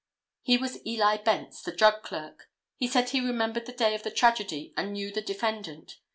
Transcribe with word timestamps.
He 0.41 0.57
was 0.57 0.83
Eli 0.83 1.17
Bence, 1.17 1.61
the 1.61 1.71
drug 1.75 2.01
clerk. 2.01 2.49
He 2.75 2.87
said 2.87 3.09
he 3.09 3.19
remembered 3.21 3.67
the 3.67 3.71
day 3.71 3.93
of 3.93 4.01
the 4.01 4.09
tragedy 4.09 4.73
and 4.75 4.93
knew 4.93 5.11
the 5.11 5.21
defendant. 5.21 5.97